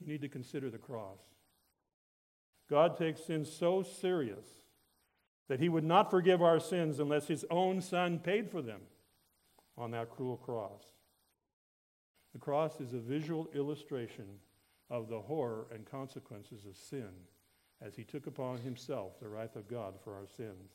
you 0.00 0.06
need 0.06 0.22
to 0.22 0.28
consider 0.28 0.70
the 0.70 0.78
cross. 0.78 1.20
God 2.70 2.96
takes 2.96 3.24
sin 3.24 3.44
so 3.44 3.82
serious 3.82 4.46
that 5.48 5.60
he 5.60 5.68
would 5.68 5.84
not 5.84 6.10
forgive 6.10 6.42
our 6.42 6.58
sins 6.58 6.98
unless 6.98 7.26
his 7.26 7.44
own 7.50 7.82
son 7.82 8.18
paid 8.18 8.50
for 8.50 8.62
them 8.62 8.80
on 9.76 9.90
that 9.90 10.10
cruel 10.10 10.36
cross. 10.36 10.82
The 12.32 12.38
cross 12.38 12.80
is 12.80 12.94
a 12.94 12.98
visual 12.98 13.48
illustration 13.54 14.26
of 14.90 15.08
the 15.08 15.20
horror 15.20 15.66
and 15.72 15.84
consequences 15.84 16.64
of 16.64 16.76
sin 16.76 17.10
as 17.82 17.94
he 17.94 18.04
took 18.04 18.26
upon 18.26 18.58
himself 18.58 19.20
the 19.20 19.28
wrath 19.28 19.56
of 19.56 19.68
God 19.68 19.94
for 20.02 20.14
our 20.14 20.26
sins. 20.26 20.72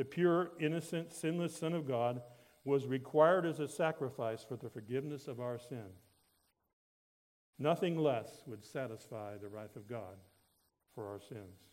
The 0.00 0.06
pure, 0.06 0.52
innocent, 0.58 1.12
sinless 1.12 1.54
Son 1.54 1.74
of 1.74 1.86
God 1.86 2.22
was 2.64 2.86
required 2.86 3.44
as 3.44 3.60
a 3.60 3.68
sacrifice 3.68 4.42
for 4.42 4.56
the 4.56 4.70
forgiveness 4.70 5.28
of 5.28 5.40
our 5.40 5.58
sin. 5.58 5.90
Nothing 7.58 7.98
less 7.98 8.42
would 8.46 8.64
satisfy 8.64 9.36
the 9.36 9.50
wrath 9.50 9.76
of 9.76 9.86
God 9.86 10.16
for 10.94 11.06
our 11.06 11.20
sins. 11.20 11.68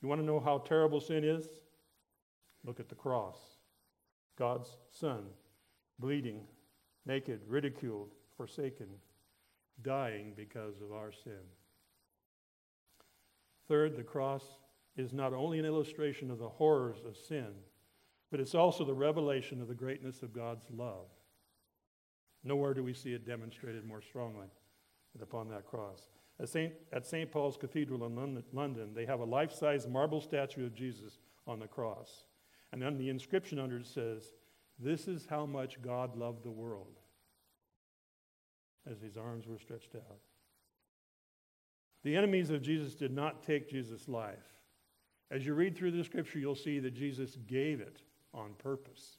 You 0.00 0.08
want 0.08 0.22
to 0.22 0.26
know 0.26 0.40
how 0.40 0.60
terrible 0.60 0.98
sin 0.98 1.24
is? 1.24 1.50
Look 2.64 2.80
at 2.80 2.88
the 2.88 2.94
cross. 2.94 3.36
God's 4.38 4.78
Son, 4.90 5.26
bleeding, 5.98 6.40
naked, 7.04 7.40
ridiculed, 7.46 8.14
forsaken, 8.38 8.88
dying 9.82 10.32
because 10.34 10.80
of 10.80 10.90
our 10.90 11.12
sin. 11.12 11.44
Third, 13.68 13.94
the 13.94 14.04
cross 14.04 14.42
is 14.96 15.12
not 15.12 15.32
only 15.32 15.58
an 15.58 15.64
illustration 15.64 16.30
of 16.30 16.38
the 16.38 16.48
horrors 16.48 16.98
of 17.06 17.16
sin, 17.16 17.48
but 18.30 18.40
it's 18.40 18.54
also 18.54 18.84
the 18.84 18.94
revelation 18.94 19.60
of 19.60 19.68
the 19.68 19.74
greatness 19.74 20.22
of 20.22 20.32
God's 20.32 20.66
love. 20.70 21.08
Nowhere 22.42 22.74
do 22.74 22.82
we 22.82 22.94
see 22.94 23.12
it 23.12 23.26
demonstrated 23.26 23.84
more 23.84 24.00
strongly 24.00 24.46
than 25.12 25.22
upon 25.22 25.48
that 25.48 25.66
cross. 25.66 26.08
At 26.40 26.48
St. 26.48 26.72
At 26.92 27.06
St. 27.06 27.30
Paul's 27.30 27.56
Cathedral 27.56 28.04
in 28.06 28.42
London, 28.52 28.92
they 28.94 29.06
have 29.06 29.20
a 29.20 29.24
life 29.24 29.52
size 29.52 29.86
marble 29.86 30.20
statue 30.20 30.66
of 30.66 30.74
Jesus 30.74 31.18
on 31.46 31.58
the 31.58 31.66
cross. 31.66 32.24
And 32.72 32.82
then 32.82 32.98
the 32.98 33.08
inscription 33.08 33.58
under 33.58 33.78
it 33.78 33.86
says, 33.86 34.34
This 34.78 35.08
is 35.08 35.26
how 35.28 35.46
much 35.46 35.80
God 35.80 36.16
loved 36.16 36.44
the 36.44 36.50
world, 36.50 36.98
as 38.90 39.00
his 39.00 39.16
arms 39.16 39.46
were 39.46 39.58
stretched 39.58 39.94
out. 39.94 40.20
The 42.02 42.16
enemies 42.16 42.50
of 42.50 42.62
Jesus 42.62 42.94
did 42.94 43.12
not 43.12 43.42
take 43.42 43.68
Jesus' 43.68 44.08
life. 44.08 44.55
As 45.30 45.44
you 45.44 45.54
read 45.54 45.76
through 45.76 45.90
the 45.90 46.04
scripture, 46.04 46.38
you'll 46.38 46.54
see 46.54 46.78
that 46.78 46.94
Jesus 46.94 47.36
gave 47.46 47.80
it 47.80 48.02
on 48.32 48.54
purpose. 48.58 49.18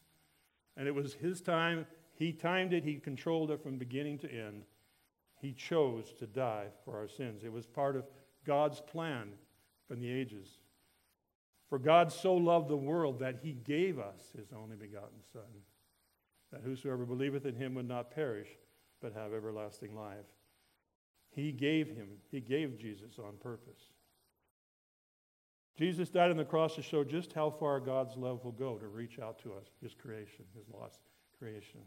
And 0.78 0.88
it 0.88 0.96
was 0.96 1.14
his 1.14 1.42
time. 1.42 1.86
He 2.14 2.32
timed 2.32 2.74
it, 2.74 2.84
he 2.84 2.96
controlled 2.96 3.52
it 3.52 3.62
from 3.62 3.78
beginning 3.78 4.20
to 4.20 4.32
end. 4.32 4.64
He 5.40 5.54
chose 5.54 6.14
to 6.20 6.26
die 6.26 6.68
for 6.84 6.98
our 6.98 7.08
sins. 7.08 7.44
It 7.44 7.52
was 7.52 7.66
part 7.66 7.96
of 7.96 8.06
God's 8.46 8.82
plan 8.82 9.34
from 9.88 10.00
the 10.00 10.10
ages. 10.10 10.60
For 11.70 11.78
God 11.78 12.12
so 12.12 12.34
loved 12.34 12.70
the 12.70 12.78
world 12.78 13.20
that 13.20 13.40
he 13.44 13.52
gave 13.52 14.00
us 14.00 14.32
his 14.36 14.48
only 14.54 14.78
begotten 14.78 15.22
Son, 15.34 15.42
that 16.52 16.62
whosoever 16.64 17.06
believeth 17.06 17.46
in 17.46 17.56
him 17.56 17.76
would 17.76 17.88
not 17.88 18.10
perish, 18.10 18.48
but 19.02 19.14
have 19.14 19.34
everlasting 19.34 19.94
life. 19.94 20.26
He 21.30 21.52
gave 21.52 21.90
him, 21.90 22.08
he 22.32 22.40
gave 22.40 22.80
Jesus 22.80 23.20
on 23.20 23.34
purpose. 23.40 23.92
Jesus 25.78 26.10
died 26.10 26.32
on 26.32 26.38
the 26.38 26.46
cross 26.46 26.76
to 26.76 26.82
show 26.82 27.04
just 27.04 27.34
how 27.34 27.52
far 27.52 27.80
God's 27.80 28.18
love 28.18 28.44
will 28.44 28.52
go 28.52 28.78
to 28.78 28.88
reach 28.88 29.20
out 29.20 29.38
to 29.44 29.54
us, 29.54 29.68
his 29.82 29.94
creation, 29.94 30.46
his 30.56 30.66
lost 30.74 31.00
creation. 31.38 31.82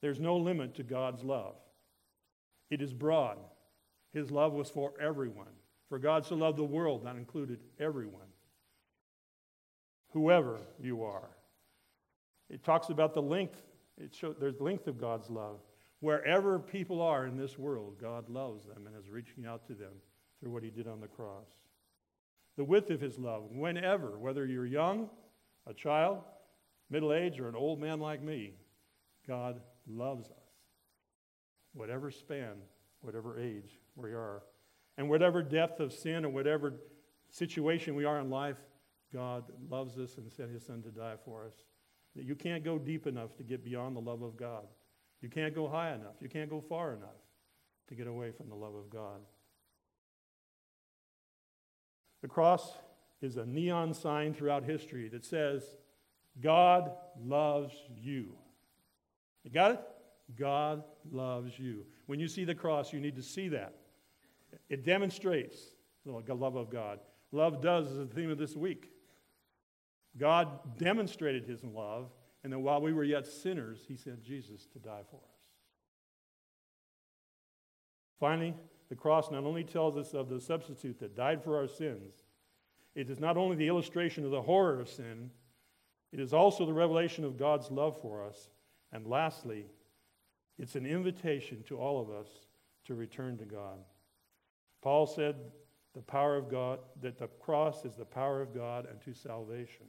There's 0.00 0.20
no 0.20 0.36
limit 0.36 0.74
to 0.76 0.82
God's 0.82 1.22
love. 1.22 1.54
It 2.70 2.80
is 2.80 2.94
broad. 2.94 3.36
His 4.14 4.30
love 4.30 4.54
was 4.54 4.70
for 4.70 4.94
everyone. 5.00 5.52
For 5.90 5.98
God 5.98 6.24
so 6.24 6.34
loved 6.34 6.56
the 6.56 6.64
world, 6.64 7.04
that 7.04 7.16
included 7.16 7.60
everyone. 7.78 8.28
Whoever 10.12 10.58
you 10.80 11.04
are. 11.04 11.28
It 12.48 12.64
talks 12.64 12.88
about 12.88 13.12
the 13.12 13.22
length. 13.22 13.62
It 13.98 14.14
shows, 14.14 14.36
there's 14.40 14.56
the 14.56 14.64
length 14.64 14.86
of 14.86 14.98
God's 14.98 15.28
love. 15.28 15.60
Wherever 16.00 16.58
people 16.58 17.02
are 17.02 17.26
in 17.26 17.36
this 17.36 17.58
world, 17.58 17.96
God 18.00 18.28
loves 18.30 18.64
them 18.64 18.86
and 18.86 18.96
is 18.96 19.10
reaching 19.10 19.46
out 19.46 19.66
to 19.66 19.74
them 19.74 19.92
through 20.40 20.50
what 20.50 20.62
he 20.62 20.70
did 20.70 20.88
on 20.88 21.00
the 21.00 21.06
cross. 21.06 21.48
The 22.56 22.64
width 22.64 22.90
of 22.90 23.00
his 23.00 23.18
love, 23.18 23.44
whenever, 23.50 24.18
whether 24.18 24.46
you're 24.46 24.66
young, 24.66 25.08
a 25.66 25.72
child, 25.72 26.18
middle 26.90 27.12
age, 27.12 27.40
or 27.40 27.48
an 27.48 27.56
old 27.56 27.80
man 27.80 28.00
like 28.00 28.22
me, 28.22 28.54
God 29.26 29.60
loves 29.86 30.30
us 30.30 30.42
whatever 31.74 32.10
span, 32.10 32.56
whatever 33.00 33.38
age 33.38 33.78
we 33.96 34.10
are, 34.12 34.42
and 34.98 35.08
whatever 35.08 35.42
depth 35.42 35.80
of 35.80 35.92
sin 35.92 36.24
or 36.24 36.28
whatever 36.28 36.74
situation 37.30 37.94
we 37.94 38.04
are 38.04 38.20
in 38.20 38.30
life, 38.30 38.58
God 39.12 39.44
loves 39.70 39.98
us 39.98 40.16
and 40.16 40.30
sent 40.30 40.50
his 40.50 40.64
son 40.64 40.82
to 40.82 40.90
die 40.90 41.16
for 41.24 41.46
us. 41.46 41.54
You 42.14 42.34
can't 42.34 42.62
go 42.62 42.78
deep 42.78 43.06
enough 43.06 43.34
to 43.36 43.42
get 43.42 43.64
beyond 43.64 43.96
the 43.96 44.00
love 44.00 44.22
of 44.22 44.36
God. 44.36 44.64
You 45.22 45.30
can't 45.30 45.54
go 45.54 45.68
high 45.68 45.94
enough. 45.94 46.16
You 46.20 46.28
can't 46.28 46.50
go 46.50 46.60
far 46.60 46.94
enough 46.94 47.08
to 47.88 47.94
get 47.94 48.06
away 48.06 48.32
from 48.32 48.48
the 48.48 48.54
love 48.54 48.74
of 48.74 48.90
God. 48.90 49.20
The 52.22 52.28
cross 52.28 52.78
is 53.20 53.36
a 53.36 53.44
neon 53.44 53.92
sign 53.92 54.32
throughout 54.32 54.64
history 54.64 55.08
that 55.08 55.24
says, 55.24 55.62
God 56.40 56.92
loves 57.22 57.74
you. 57.94 58.28
You 59.44 59.50
got 59.50 59.72
it? 59.72 59.80
God 60.38 60.84
loves 61.10 61.58
you. 61.58 61.84
When 62.06 62.18
you 62.20 62.28
see 62.28 62.44
the 62.44 62.54
cross, 62.54 62.92
you 62.92 63.00
need 63.00 63.16
to 63.16 63.22
see 63.22 63.48
that. 63.48 63.74
It 64.68 64.84
demonstrates 64.84 65.58
the 66.06 66.34
love 66.34 66.56
of 66.56 66.70
God. 66.70 67.00
Love 67.32 67.60
does 67.60 67.88
is 67.88 67.98
the 67.98 68.06
theme 68.06 68.30
of 68.30 68.38
this 68.38 68.56
week. 68.56 68.90
God 70.16 70.78
demonstrated 70.78 71.44
his 71.44 71.64
love, 71.64 72.10
and 72.44 72.52
then 72.52 72.62
while 72.62 72.80
we 72.80 72.92
were 72.92 73.04
yet 73.04 73.26
sinners, 73.26 73.80
he 73.86 73.96
sent 73.96 74.22
Jesus 74.22 74.66
to 74.72 74.78
die 74.78 75.02
for 75.10 75.16
us. 75.16 75.40
Finally, 78.20 78.54
the 78.92 78.96
cross 78.96 79.30
not 79.30 79.44
only 79.44 79.64
tells 79.64 79.96
us 79.96 80.12
of 80.12 80.28
the 80.28 80.38
substitute 80.38 80.98
that 80.98 81.16
died 81.16 81.42
for 81.42 81.56
our 81.56 81.66
sins, 81.66 82.12
it 82.94 83.08
is 83.08 83.18
not 83.18 83.38
only 83.38 83.56
the 83.56 83.66
illustration 83.66 84.22
of 84.22 84.30
the 84.30 84.42
horror 84.42 84.78
of 84.80 84.86
sin, 84.90 85.30
it 86.12 86.20
is 86.20 86.34
also 86.34 86.66
the 86.66 86.74
revelation 86.74 87.24
of 87.24 87.38
God's 87.38 87.70
love 87.70 87.98
for 88.02 88.22
us. 88.22 88.50
And 88.92 89.06
lastly, 89.06 89.64
it's 90.58 90.74
an 90.74 90.84
invitation 90.84 91.62
to 91.68 91.78
all 91.78 92.02
of 92.02 92.10
us 92.10 92.28
to 92.84 92.94
return 92.94 93.38
to 93.38 93.46
God. 93.46 93.78
Paul 94.82 95.06
said 95.06 95.36
the 95.94 96.02
power 96.02 96.36
of 96.36 96.50
God, 96.50 96.80
that 97.00 97.16
the 97.16 97.28
cross 97.28 97.86
is 97.86 97.96
the 97.96 98.04
power 98.04 98.42
of 98.42 98.54
God 98.54 98.86
unto 98.90 99.14
salvation. 99.14 99.86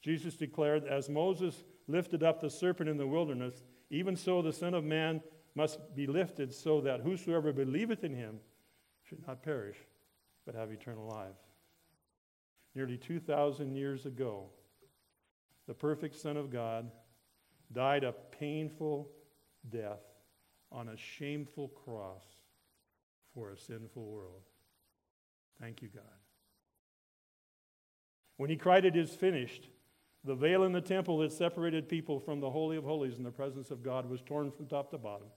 Jesus 0.00 0.36
declared, 0.36 0.84
as 0.86 1.10
Moses 1.10 1.64
lifted 1.86 2.22
up 2.22 2.40
the 2.40 2.48
serpent 2.48 2.88
in 2.88 2.96
the 2.96 3.06
wilderness, 3.06 3.62
even 3.90 4.16
so 4.16 4.40
the 4.40 4.54
Son 4.54 4.72
of 4.72 4.84
Man 4.84 5.20
must 5.54 5.94
be 5.94 6.06
lifted, 6.06 6.52
so 6.52 6.80
that 6.80 7.00
whosoever 7.00 7.52
believeth 7.52 8.04
in 8.04 8.14
him 8.14 8.38
should 9.02 9.26
not 9.26 9.42
perish, 9.42 9.76
but 10.46 10.54
have 10.54 10.70
eternal 10.70 11.06
life. 11.06 11.36
Nearly 12.74 12.96
2,000 12.96 13.74
years 13.74 14.06
ago, 14.06 14.50
the 15.66 15.74
perfect 15.74 16.16
Son 16.16 16.36
of 16.36 16.50
God 16.50 16.90
died 17.72 18.04
a 18.04 18.12
painful 18.12 19.10
death 19.68 20.02
on 20.72 20.88
a 20.88 20.96
shameful 20.96 21.68
cross 21.68 22.24
for 23.34 23.50
a 23.50 23.56
sinful 23.56 24.04
world. 24.04 24.42
Thank 25.60 25.82
you, 25.82 25.88
God. 25.88 26.02
When 28.36 28.50
he 28.50 28.56
cried, 28.56 28.84
It 28.84 28.96
is 28.96 29.10
finished, 29.10 29.68
the 30.24 30.34
veil 30.34 30.64
in 30.64 30.72
the 30.72 30.80
temple 30.80 31.18
that 31.18 31.32
separated 31.32 31.88
people 31.88 32.20
from 32.20 32.40
the 32.40 32.50
Holy 32.50 32.76
of 32.76 32.84
Holies 32.84 33.16
in 33.16 33.24
the 33.24 33.30
presence 33.30 33.70
of 33.70 33.82
God 33.82 34.08
was 34.08 34.20
torn 34.20 34.50
from 34.50 34.66
top 34.66 34.90
to 34.90 34.98
bottom. 34.98 35.28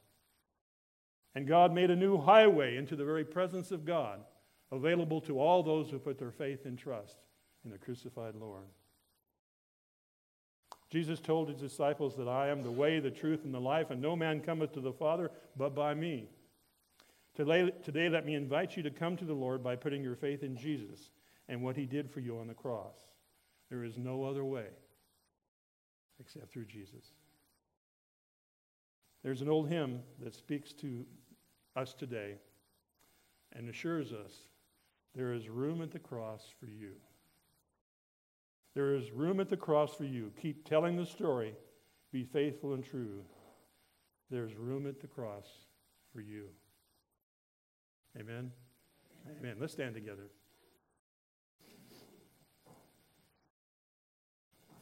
And 1.35 1.47
God 1.47 1.73
made 1.73 1.89
a 1.89 1.95
new 1.95 2.17
highway 2.17 2.75
into 2.77 2.95
the 2.95 3.05
very 3.05 3.23
presence 3.23 3.71
of 3.71 3.85
God, 3.85 4.19
available 4.71 5.21
to 5.21 5.39
all 5.39 5.63
those 5.63 5.89
who 5.89 5.99
put 5.99 6.19
their 6.19 6.31
faith 6.31 6.65
and 6.65 6.77
trust 6.77 7.17
in 7.63 7.71
the 7.71 7.77
crucified 7.77 8.35
Lord. 8.35 8.65
Jesus 10.89 11.19
told 11.19 11.49
his 11.49 11.57
disciples 11.57 12.15
that 12.17 12.27
I 12.27 12.49
am 12.49 12.61
the 12.61 12.69
way, 12.69 12.99
the 12.99 13.09
truth, 13.09 13.45
and 13.45 13.53
the 13.53 13.59
life, 13.59 13.89
and 13.89 14.01
no 14.01 14.15
man 14.15 14.41
cometh 14.41 14.73
to 14.73 14.81
the 14.81 14.93
Father 14.93 15.31
but 15.57 15.73
by 15.73 15.95
me. 15.95 16.27
Today, 17.35 17.71
today, 17.83 18.09
let 18.09 18.27
me 18.27 18.35
invite 18.35 18.77
you 18.77 18.83
to 18.83 18.91
come 18.91 19.17
to 19.17 19.25
the 19.25 19.33
Lord 19.33 19.63
by 19.63 19.75
putting 19.75 20.03
your 20.03 20.15
faith 20.15 20.43
in 20.43 20.55
Jesus 20.55 21.09
and 21.49 21.63
what 21.63 21.75
he 21.75 21.87
did 21.87 22.11
for 22.11 22.19
you 22.19 22.37
on 22.37 22.47
the 22.47 22.53
cross. 22.53 22.93
There 23.73 23.83
is 23.83 23.97
no 23.97 24.23
other 24.23 24.45
way. 24.45 24.67
except 26.19 26.53
through 26.53 26.65
Jesus. 26.65 27.05
There's 29.23 29.41
an 29.41 29.49
old 29.49 29.67
hymn 29.67 30.01
that 30.21 30.35
speaks 30.35 30.73
to 30.73 31.03
us 31.75 31.95
today 31.95 32.35
and 33.53 33.67
assures 33.67 34.13
us 34.13 34.31
there 35.15 35.33
is 35.33 35.49
room 35.49 35.81
at 35.81 35.89
the 35.89 35.97
cross 35.97 36.53
for 36.59 36.67
you. 36.67 36.91
There 38.75 38.93
is 38.93 39.09
room 39.09 39.39
at 39.39 39.49
the 39.49 39.57
cross 39.57 39.95
for 39.95 40.05
you. 40.05 40.31
Keep 40.39 40.69
telling 40.69 40.95
the 40.95 41.05
story. 41.05 41.55
Be 42.11 42.23
faithful 42.23 42.75
and 42.75 42.85
true. 42.85 43.23
There's 44.29 44.53
room 44.53 44.85
at 44.85 45.01
the 45.01 45.07
cross 45.07 45.47
for 46.13 46.21
you. 46.21 46.45
Amen. 48.19 48.51
Amen. 49.39 49.57
Let's 49.59 49.73
stand 49.73 49.95
together. 49.95 50.29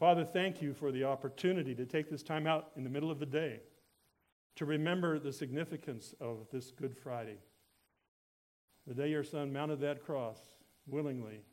Father, 0.01 0.25
thank 0.25 0.63
you 0.63 0.74
for 0.74 0.91
the 0.91 1.03
opportunity 1.03 1.75
to 1.75 1.86
take 1.86 2.10
this 2.10 2.24
time 2.24 2.48
out 2.48 2.72
in 2.75 2.84
the 2.84 2.89
middle 2.89 3.12
of 3.12 3.20
the 3.20 3.25
day 3.27 3.60
to 4.55 4.65
remember 4.65 5.20
the 5.20 5.31
significance 5.31 6.15
of 6.20 6.48
this 6.51 6.72
Good 6.72 6.98
Friday. 6.98 7.38
The 8.88 8.96
day 8.96 9.10
your 9.12 9.24
son 9.24 9.53
mounted 9.53 9.79
that 9.81 10.03
cross 10.03 10.39
willingly 10.88 11.43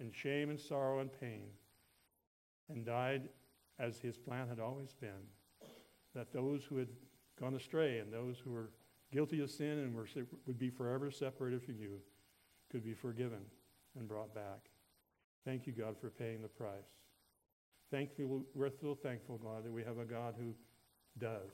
in 0.00 0.10
shame 0.10 0.50
and 0.50 0.58
sorrow 0.58 0.98
and 0.98 1.10
pain 1.20 1.44
and 2.68 2.84
died 2.84 3.28
as 3.78 4.00
his 4.00 4.18
plan 4.18 4.48
had 4.48 4.58
always 4.58 4.92
been, 4.92 5.28
that 6.16 6.32
those 6.32 6.64
who 6.64 6.78
had 6.78 6.88
gone 7.40 7.54
astray 7.54 8.00
and 8.00 8.12
those 8.12 8.40
who 8.40 8.50
were 8.50 8.72
guilty 9.12 9.40
of 9.40 9.52
sin 9.52 9.78
and 9.78 9.94
were, 9.94 10.08
would 10.48 10.58
be 10.58 10.68
forever 10.68 11.12
separated 11.12 11.62
from 11.62 11.78
you 11.78 12.00
could 12.72 12.82
be 12.82 12.92
forgiven 12.92 13.44
and 13.96 14.08
brought 14.08 14.34
back. 14.34 14.68
Thank 15.44 15.68
you, 15.68 15.72
God, 15.72 15.96
for 15.96 16.10
paying 16.10 16.42
the 16.42 16.48
price. 16.48 17.03
Thankful, 17.94 18.42
we're 18.56 18.70
so 18.80 18.98
thankful, 19.00 19.38
God, 19.38 19.64
that 19.64 19.72
we 19.72 19.84
have 19.84 19.98
a 19.98 20.04
God 20.04 20.34
who 20.36 20.52
does 21.20 21.52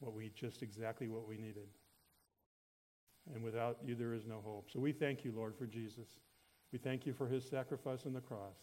what 0.00 0.12
we 0.12 0.30
just 0.38 0.62
exactly 0.62 1.08
what 1.08 1.26
we 1.26 1.38
needed. 1.38 1.68
And 3.34 3.42
without 3.42 3.78
you, 3.82 3.94
there 3.94 4.12
is 4.12 4.26
no 4.26 4.42
hope. 4.44 4.68
So 4.70 4.80
we 4.80 4.92
thank 4.92 5.24
you, 5.24 5.32
Lord, 5.34 5.56
for 5.56 5.64
Jesus. 5.64 6.08
We 6.72 6.78
thank 6.78 7.06
you 7.06 7.14
for 7.14 7.26
his 7.26 7.42
sacrifice 7.48 8.04
on 8.04 8.12
the 8.12 8.20
cross. 8.20 8.58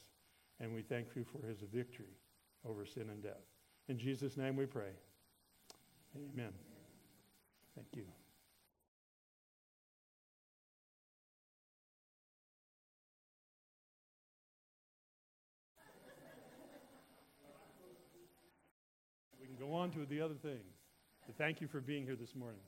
And 0.59 0.71
we 0.71 0.83
thank 0.83 1.07
you 1.15 1.23
for 1.23 1.43
his 1.47 1.61
victory 1.73 2.13
over 2.63 2.85
sin 2.85 3.09
and 3.09 3.23
death. 3.23 3.41
In 3.89 3.97
Jesus' 3.97 4.37
name 4.37 4.55
we 4.55 4.67
pray. 4.67 4.91
Amen. 6.15 6.53
Thank 7.75 7.87
you. 7.95 8.03
Go 19.63 19.73
on 19.73 19.91
to 19.91 20.05
the 20.05 20.21
other 20.21 20.35
things. 20.41 20.75
But 21.25 21.37
thank 21.37 21.61
you 21.61 21.67
for 21.67 21.79
being 21.79 22.03
here 22.03 22.15
this 22.15 22.35
morning. 22.35 22.59